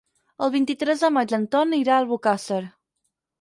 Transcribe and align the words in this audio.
El 0.45 0.51
vint-i-tres 0.53 1.03
de 1.05 1.11
maig 1.17 1.33
en 1.39 1.45
Ton 1.57 1.77
irà 1.81 1.93
a 1.97 2.01
Albocàsser. 2.05 2.59